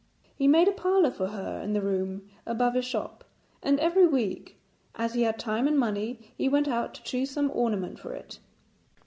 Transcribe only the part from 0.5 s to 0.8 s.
a